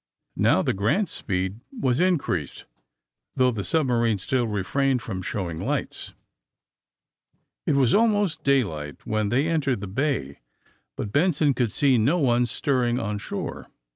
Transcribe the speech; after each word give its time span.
Now 0.35 0.63
the 0.63 0.73
*' 0.73 0.73
Grant's" 0.73 1.11
speed 1.11 1.59
was 1.71 1.99
increased, 1.99 2.65
though 3.35 3.51
the 3.51 3.63
submarine 3.63 4.17
still 4.17 4.47
refrained 4.47 5.03
from 5.03 5.21
show 5.21 5.47
ing 5.47 5.59
lights. 5.59 6.15
It 7.67 7.75
was 7.75 7.93
almost 7.93 8.41
daylight 8.41 9.05
when 9.05 9.29
they 9.29 9.47
entered 9.47 9.79
the 9.79 9.87
bay, 9.87 10.39
but 10.95 11.13
Benson 11.13 11.53
could 11.53 11.71
see 11.71 11.99
no 11.99 12.17
one 12.17 12.47
stirring 12.47 12.99
on 12.99 13.19
shore. 13.19 13.67